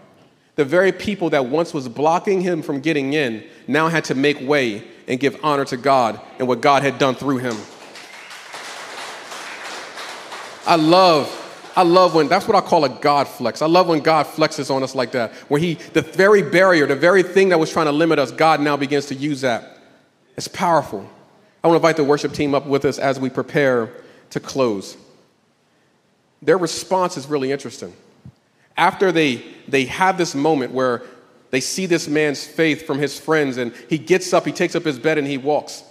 [0.56, 4.40] The very people that once was blocking him from getting in now had to make
[4.40, 7.56] way and give honor to God and what God had done through him.
[10.66, 11.43] I love
[11.76, 13.60] I love when that's what I call a God flex.
[13.60, 16.96] I love when God flexes on us like that, where He, the very barrier, the
[16.96, 19.78] very thing that was trying to limit us, God now begins to use that.
[20.36, 21.08] It's powerful.
[21.62, 23.90] I want to invite the worship team up with us as we prepare
[24.30, 24.96] to close
[26.44, 27.94] their response is really interesting.
[28.76, 31.02] After they, they have this moment where
[31.50, 34.84] they see this man's faith from his friends and he gets up, he takes up
[34.84, 35.84] his bed, and he walks,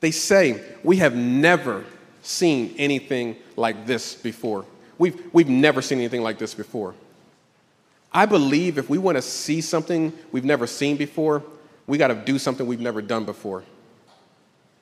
[0.00, 1.84] they say, We have never
[2.22, 4.64] seen anything like this before.
[4.98, 6.94] We've, we've never seen anything like this before.
[8.12, 11.42] I believe if we want to see something we've never seen before,
[11.86, 13.64] we got to do something we've never done before.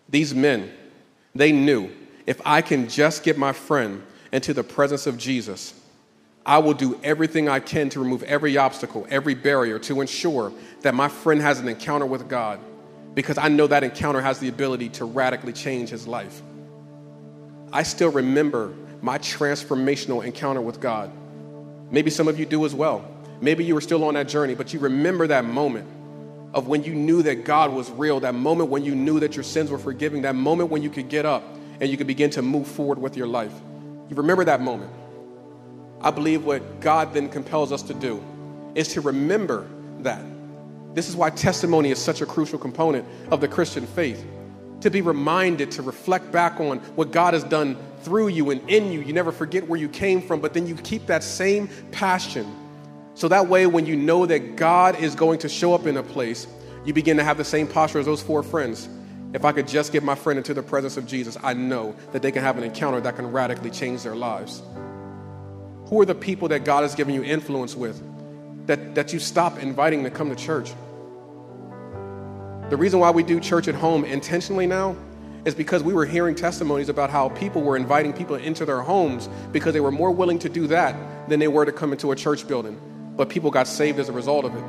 [0.09, 0.73] These men,
[1.35, 1.91] they knew
[2.27, 4.03] if I can just get my friend
[4.33, 5.75] into the presence of Jesus,
[6.45, 10.53] I will do everything I can to remove every obstacle, every barrier to ensure
[10.83, 12.61] that my friend has an encounter with God
[13.15, 16.43] because I know that encounter has the ability to radically change his life.
[17.73, 21.11] I still remember my transformational encounter with God.
[21.91, 23.05] Maybe some of you do as well.
[23.41, 25.89] Maybe you were still on that journey, but you remember that moment
[26.55, 29.43] of when you knew that God was real, that moment when you knew that your
[29.43, 31.45] sins were forgiven, that moment when you could get up
[31.81, 33.53] and you could begin to move forward with your life.
[34.09, 34.91] You remember that moment.
[36.01, 38.23] I believe what God then compels us to do
[38.75, 39.69] is to remember
[40.01, 40.25] that.
[40.95, 44.25] This is why testimony is such a crucial component of the Christian faith.
[44.81, 48.93] To be reminded, to reflect back on what God has done through you and in
[48.93, 49.01] you.
[49.01, 52.47] You never forget where you came from, but then you keep that same passion.
[53.15, 56.05] So that way, when you know that God is going to show up in a
[56.05, 56.47] place,
[56.85, 58.89] you begin to have the same posture as those four friends.
[59.35, 62.23] If I could just get my friend into the presence of Jesus, I know that
[62.23, 64.63] they can have an encounter that can radically change their lives.
[65.87, 68.01] Who are the people that God has given you influence with
[68.69, 70.71] that, that you stop inviting to come to church?
[72.71, 74.95] The reason why we do church at home intentionally now
[75.47, 79.29] is because we were hearing testimonies about how people were inviting people into their homes
[79.53, 82.17] because they were more willing to do that than they were to come into a
[82.17, 82.79] church building.
[83.17, 84.65] but people got saved as a result of it.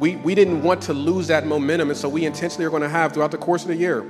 [0.00, 2.88] We, we didn't want to lose that momentum, and so we intentionally are going to
[2.88, 4.00] have throughout the course of the year,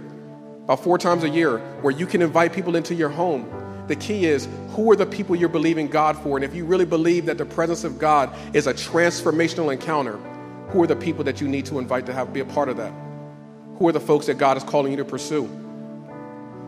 [0.65, 3.47] about four times a year, where you can invite people into your home.
[3.87, 6.39] The key is who are the people you're believing God for?
[6.39, 10.17] And if you really believe that the presence of God is a transformational encounter,
[10.69, 12.77] who are the people that you need to invite to have be a part of
[12.79, 12.93] that?
[13.79, 15.45] Who are the folks that God is calling you to pursue?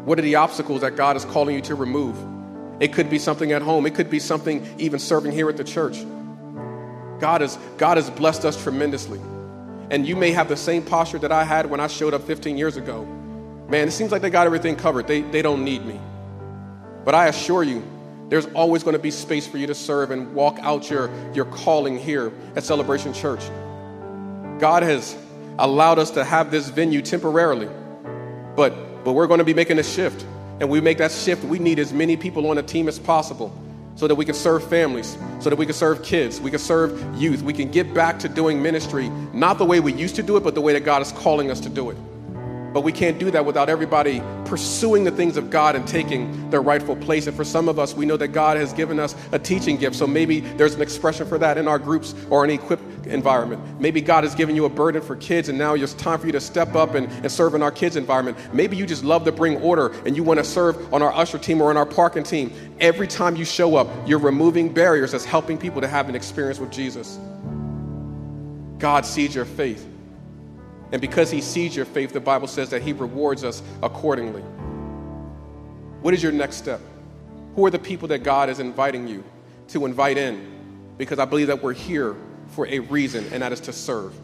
[0.04, 2.16] What are the obstacles that God is calling you to remove?
[2.80, 3.84] It could be something at home.
[3.86, 5.98] It could be something even serving here at the church.
[7.20, 9.20] God has, God has blessed us tremendously.
[9.90, 12.56] And you may have the same posture that I had when I showed up 15
[12.56, 13.04] years ago.
[13.68, 15.06] Man, it seems like they got everything covered.
[15.06, 16.00] They, they don't need me.
[17.04, 17.82] But I assure you,
[18.28, 21.44] there's always going to be space for you to serve and walk out your, your
[21.46, 23.42] calling here at Celebration Church.
[24.60, 25.16] God has
[25.60, 27.68] allowed us to have this venue temporarily,
[28.56, 30.26] but, but we're going to be making a shift.
[30.58, 33.54] And we make that shift, we need as many people on the team as possible
[33.94, 37.20] so that we can serve families, so that we can serve kids, we can serve
[37.20, 40.36] youth, we can get back to doing ministry, not the way we used to do
[40.36, 41.96] it, but the way that God is calling us to do it.
[42.72, 46.62] But we can't do that without everybody pursuing the things of God and taking their
[46.62, 47.26] rightful place.
[47.26, 49.96] And for some of us, we know that God has given us a teaching gift.
[49.96, 53.80] So maybe there's an expression for that in our groups or an equipped environment.
[53.80, 56.32] Maybe God has given you a burden for kids, and now it's time for you
[56.32, 58.36] to step up and, and serve in our kids' environment.
[58.52, 61.38] Maybe you just love to bring order and you want to serve on our usher
[61.38, 62.52] team or on our parking team.
[62.80, 66.58] Every time you show up, you're removing barriers that's helping people to have an experience
[66.58, 67.18] with Jesus.
[68.78, 69.89] God sees your faith.
[70.92, 74.42] And because he sees your faith, the Bible says that he rewards us accordingly.
[76.02, 76.80] What is your next step?
[77.54, 79.22] Who are the people that God is inviting you
[79.68, 80.92] to invite in?
[80.98, 82.16] Because I believe that we're here
[82.48, 84.14] for a reason, and that is to serve.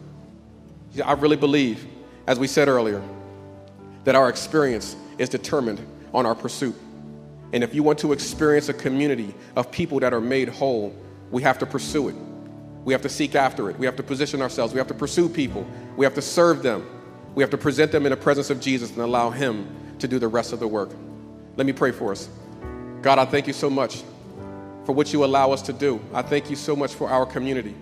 [1.03, 1.85] I really believe,
[2.25, 3.01] as we said earlier,
[4.03, 6.75] that our experience is determined on our pursuit.
[7.53, 10.95] And if you want to experience a community of people that are made whole,
[11.31, 12.15] we have to pursue it.
[12.85, 13.77] We have to seek after it.
[13.77, 14.73] We have to position ourselves.
[14.73, 15.65] We have to pursue people.
[15.95, 16.87] We have to serve them.
[17.35, 19.67] We have to present them in the presence of Jesus and allow Him
[19.99, 20.89] to do the rest of the work.
[21.55, 22.29] Let me pray for us.
[23.01, 24.03] God, I thank you so much
[24.85, 25.99] for what you allow us to do.
[26.13, 27.75] I thank you so much for our community.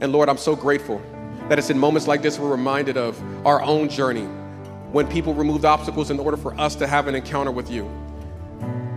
[0.00, 1.00] And Lord, I'm so grateful
[1.48, 4.26] that it's in moments like this we're reminded of our own journey
[4.92, 7.84] when people removed obstacles in order for us to have an encounter with you.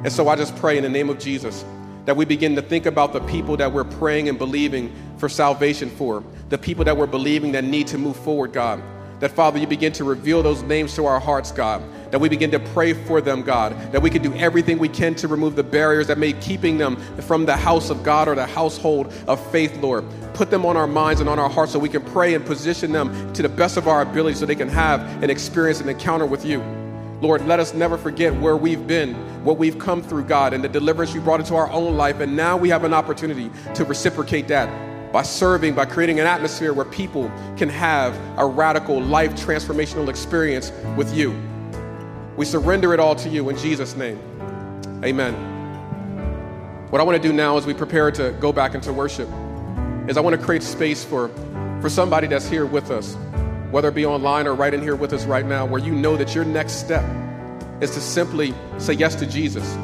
[0.03, 1.65] And so I just pray in the name of Jesus
[2.05, 5.89] that we begin to think about the people that we're praying and believing for salvation
[5.89, 8.81] for, the people that we're believing that need to move forward, God.
[9.19, 11.81] That, Father, you begin to reveal those names to our hearts, God.
[12.11, 13.73] That we begin to pray for them, God.
[13.91, 16.97] That we can do everything we can to remove the barriers that may keeping them
[17.21, 20.03] from the house of God or the household of faith, Lord.
[20.33, 22.91] Put them on our minds and on our hearts so we can pray and position
[22.91, 26.25] them to the best of our ability so they can have an experience, an encounter
[26.25, 26.59] with you.
[27.21, 30.69] Lord, let us never forget where we've been, what we've come through, God, and the
[30.69, 32.19] deliverance you brought into our own life.
[32.19, 34.84] And now we have an opportunity to reciprocate that
[35.15, 40.73] by serving, by creating an atmosphere where people can have a radical, life transformational experience
[40.97, 41.33] with you.
[42.35, 44.19] We surrender it all to you in Jesus' name.
[45.05, 45.33] Amen.
[46.89, 49.29] What I want to do now as we prepare to go back into worship
[50.09, 51.29] is I want to create space for,
[51.79, 53.15] for somebody that's here with us
[53.71, 56.17] whether it be online or right in here with us right now, where you know
[56.17, 57.05] that your next step
[57.81, 59.77] is to simply say yes to Jesus.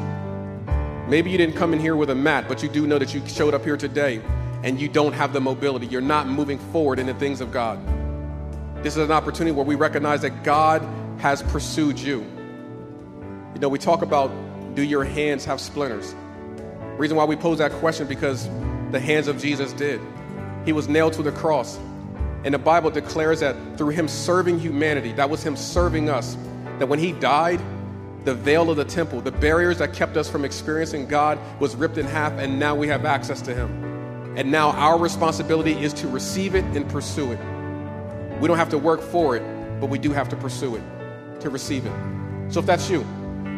[1.08, 3.26] Maybe you didn't come in here with a mat, but you do know that you
[3.26, 4.22] showed up here today
[4.62, 5.86] and you don't have the mobility.
[5.86, 7.80] You're not moving forward in the things of God.
[8.82, 10.82] This is an opportunity where we recognize that God
[11.18, 12.20] has pursued you.
[13.54, 14.30] You know, we talk about
[14.74, 16.14] do your hands have splinters?
[16.96, 18.48] Reason why we pose that question because
[18.90, 20.00] the hands of Jesus did.
[20.64, 21.78] He was nailed to the cross.
[22.44, 26.36] And the Bible declares that through him serving humanity, that was him serving us,
[26.78, 27.60] that when he died,
[28.24, 31.98] the veil of the temple, the barriers that kept us from experiencing God was ripped
[31.98, 33.81] in half, and now we have access to him.
[34.34, 37.38] And now our responsibility is to receive it and pursue it.
[38.40, 39.42] We don't have to work for it,
[39.80, 40.82] but we do have to pursue it,
[41.40, 41.92] to receive it.
[42.48, 43.02] So if that's you,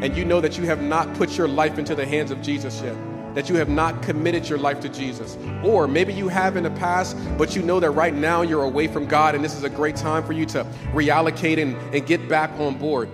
[0.03, 2.83] and you know that you have not put your life into the hands of Jesus
[2.83, 2.97] yet,
[3.35, 5.37] that you have not committed your life to Jesus.
[5.63, 8.89] Or maybe you have in the past, but you know that right now you're away
[8.89, 12.29] from God and this is a great time for you to reallocate and, and get
[12.29, 13.09] back on board.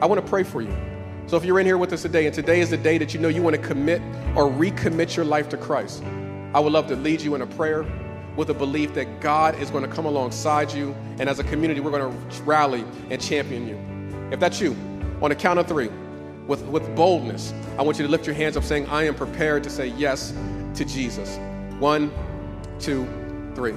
[0.00, 0.76] I want to pray for you.
[1.26, 3.20] So if you're in here with us today, and today is the day that you
[3.20, 4.00] know you want to commit
[4.34, 6.02] or recommit your life to Christ,
[6.54, 7.84] I would love to lead you in a prayer
[8.36, 11.80] with a belief that God is going to come alongside you, and as a community,
[11.80, 13.78] we're going to rally and champion you.
[14.32, 14.76] If that's you,
[15.20, 15.90] on the count of three,
[16.46, 19.64] with, with boldness, I want you to lift your hands up saying, I am prepared
[19.64, 20.32] to say yes
[20.74, 21.36] to Jesus.
[21.78, 22.12] One,
[22.78, 23.06] two,
[23.54, 23.74] three.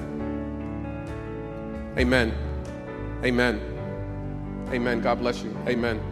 [1.98, 2.34] Amen.
[3.24, 3.60] Amen.
[4.70, 5.00] Amen.
[5.02, 5.56] God bless you.
[5.66, 6.11] Amen.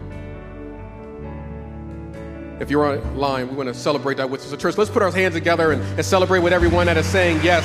[2.61, 4.51] If you're online, we want to celebrate that with us.
[4.51, 7.41] So, church, let's put our hands together and, and celebrate with everyone that is saying
[7.43, 7.65] yes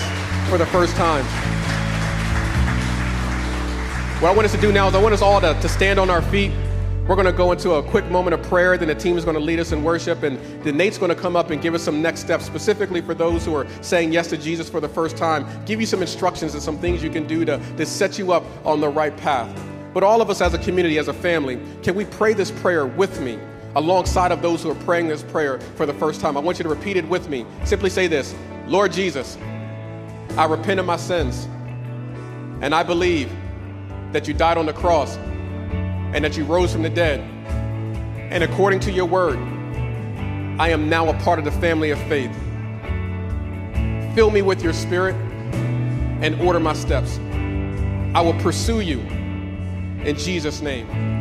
[0.49, 1.25] for the first time.
[4.21, 5.99] What I want us to do now is I want us all to, to stand
[5.99, 6.53] on our feet.
[7.07, 8.77] We're going to go into a quick moment of prayer.
[8.77, 10.23] Then the team is going to lead us in worship.
[10.23, 13.13] And then Nate's going to come up and give us some next steps, specifically for
[13.13, 15.45] those who are saying yes to Jesus for the first time.
[15.65, 18.43] Give you some instructions and some things you can do to, to set you up
[18.65, 19.61] on the right path.
[19.93, 22.87] But all of us as a community, as a family, can we pray this prayer
[22.87, 23.37] with me?
[23.75, 26.37] Alongside of those who are praying this prayer for the first time.
[26.37, 27.45] I want you to repeat it with me.
[27.65, 28.33] Simply say this
[28.67, 29.37] Lord Jesus,
[30.37, 31.45] I repent of my sins,
[32.61, 33.31] and I believe
[34.11, 37.19] that you died on the cross and that you rose from the dead.
[38.31, 39.37] And according to your word,
[40.57, 42.33] I am now a part of the family of faith.
[44.15, 45.15] Fill me with your spirit
[46.21, 47.19] and order my steps.
[48.15, 51.14] I will pursue you in Jesus' name.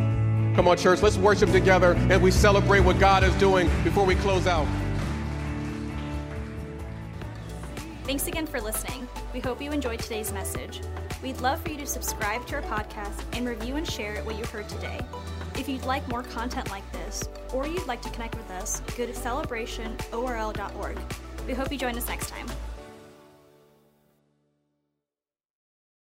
[0.55, 4.15] Come on, church, let's worship together and we celebrate what God is doing before we
[4.15, 4.69] close out.
[8.05, 9.09] Thanks again for listening.
[9.33, 10.81] We hope you enjoyed today's message.
[11.23, 14.45] We'd love for you to subscribe to our podcast and review and share what you
[14.45, 15.01] heard today.
[15.59, 19.07] If you'd like more content like this, or you'd like to connect with us, go
[19.07, 20.99] to celebrationorl.org.
[21.47, 22.47] We hope you join us next time.